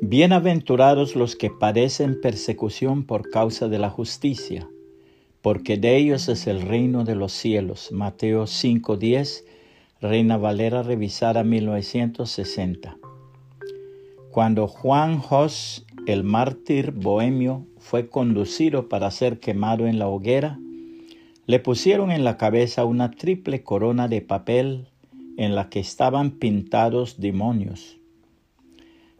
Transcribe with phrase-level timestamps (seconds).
[0.00, 4.68] Bienaventurados los que padecen persecución por causa de la justicia,
[5.42, 7.90] porque de ellos es el reino de los cielos.
[7.90, 9.44] Mateo 5:10,
[10.00, 12.96] Reina Valera revisada 1960.
[14.30, 20.60] Cuando Juan Jos, el mártir bohemio, fue conducido para ser quemado en la hoguera,
[21.46, 24.86] le pusieron en la cabeza una triple corona de papel
[25.36, 27.97] en la que estaban pintados demonios.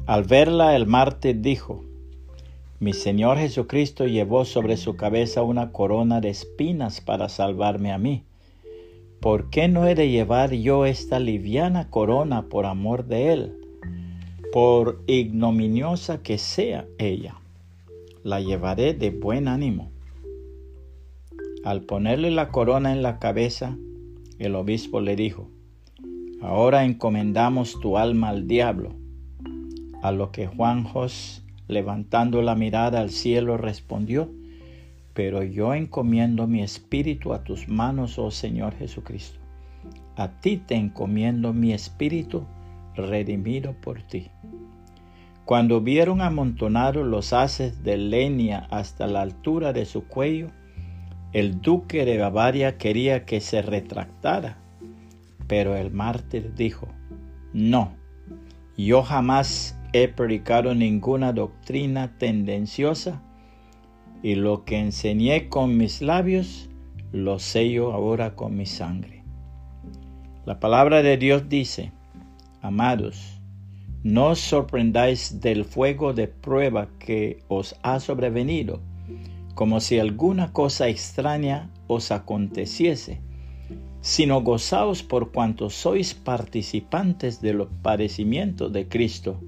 [0.06, 1.84] Al verla el mártir dijo,
[2.80, 8.24] Mi Señor Jesucristo llevó sobre su cabeza una corona de espinas para salvarme a mí.
[9.20, 13.52] ¿Por qué no he de llevar yo esta liviana corona por amor de Él?
[14.52, 17.34] Por ignominiosa que sea ella,
[18.22, 19.90] la llevaré de buen ánimo.
[21.64, 23.76] Al ponerle la corona en la cabeza,
[24.38, 25.50] el obispo le dijo,
[26.40, 28.94] Ahora encomendamos tu alma al diablo
[30.02, 34.30] a lo que Juan Jos, levantando la mirada al cielo, respondió,
[35.14, 39.40] pero yo encomiendo mi espíritu a tus manos, oh Señor Jesucristo.
[40.16, 42.44] A ti te encomiendo mi espíritu,
[42.94, 44.30] redimido por ti.
[45.44, 50.48] Cuando vieron amontonados los haces de leña hasta la altura de su cuello,
[51.32, 54.58] el duque de Bavaria quería que se retractara,
[55.46, 56.88] pero el mártir dijo,
[57.52, 57.92] no,
[58.76, 63.22] yo jamás he predicado ninguna doctrina tendenciosa
[64.22, 66.68] y lo que enseñé con mis labios
[67.12, 69.24] lo sello ahora con mi sangre.
[70.44, 71.92] La palabra de Dios dice,
[72.60, 73.40] amados,
[74.02, 78.80] no os sorprendáis del fuego de prueba que os ha sobrevenido,
[79.54, 83.20] como si alguna cosa extraña os aconteciese,
[84.00, 89.40] sino gozaos por cuanto sois participantes de los padecimientos de Cristo,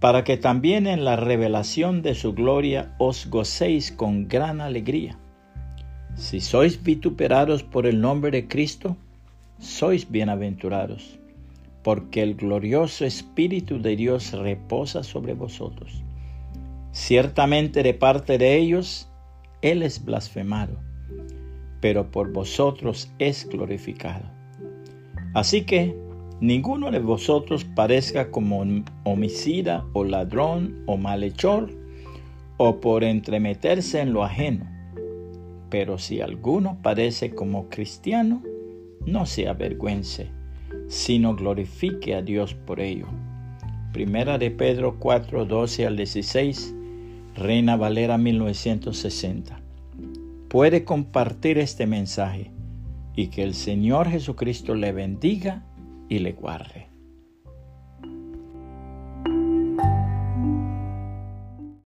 [0.00, 5.18] para que también en la revelación de su gloria os gocéis con gran alegría.
[6.14, 8.96] Si sois vituperados por el nombre de Cristo,
[9.58, 11.18] sois bienaventurados,
[11.82, 16.02] porque el glorioso Espíritu de Dios reposa sobre vosotros.
[16.92, 19.08] Ciertamente de parte de ellos,
[19.62, 20.78] Él es blasfemado,
[21.80, 24.24] pero por vosotros es glorificado.
[25.34, 26.05] Así que,
[26.40, 28.64] ninguno de vosotros parezca como
[29.04, 31.70] homicida o ladrón o malhechor
[32.56, 34.66] o por entremeterse en lo ajeno.
[35.70, 38.42] Pero si alguno parece como cristiano,
[39.04, 40.30] no se avergüence,
[40.88, 43.06] sino glorifique a Dios por ello.
[43.92, 46.74] Primera de Pedro 4, 12 al 16,
[47.34, 49.60] Reina Valera 1960.
[50.48, 52.50] Puede compartir este mensaje
[53.14, 55.64] y que el Señor Jesucristo le bendiga
[56.08, 56.95] y le guarde.